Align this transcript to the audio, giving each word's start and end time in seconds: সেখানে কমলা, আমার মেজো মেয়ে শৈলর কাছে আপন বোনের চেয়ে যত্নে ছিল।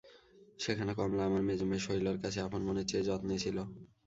সেখানে 0.59 0.91
কমলা, 0.97 1.23
আমার 1.25 1.41
মেজো 1.47 1.65
মেয়ে 1.65 1.85
শৈলর 1.85 2.17
কাছে 2.23 2.39
আপন 2.41 2.61
বোনের 2.67 2.87
চেয়ে 2.89 3.07
যত্নে 3.09 3.35
ছিল। 3.43 3.57